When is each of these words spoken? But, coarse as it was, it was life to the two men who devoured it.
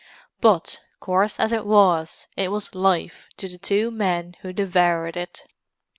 But, 0.39 0.81
coarse 0.99 1.39
as 1.39 1.53
it 1.53 1.63
was, 1.63 2.25
it 2.35 2.49
was 2.51 2.73
life 2.73 3.27
to 3.37 3.47
the 3.47 3.59
two 3.59 3.91
men 3.91 4.35
who 4.41 4.51
devoured 4.51 5.15
it. 5.15 5.43